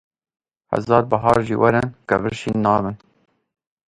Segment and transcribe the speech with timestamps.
[0.71, 2.95] Hezar bihar jî werin, kevir şîn nabin.